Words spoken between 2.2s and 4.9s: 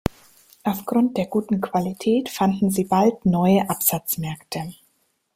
fanden sie bald neue Absatzmärkte.